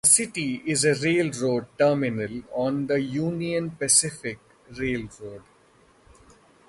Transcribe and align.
The 0.03 0.09
city 0.09 0.63
is 0.65 0.83
a 0.83 0.95
railroad 0.95 1.67
terminal 1.77 2.41
on 2.55 2.87
the 2.87 2.99
Union 2.99 3.69
Pacific 3.69 4.39
Railroad. 4.71 5.43